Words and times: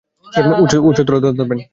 উচ্চতর 0.89 1.15
দর 1.19 1.33
ধরবেন? 1.37 1.59